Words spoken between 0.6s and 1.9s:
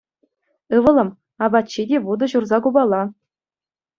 Ывӑлӑм, апат ҫи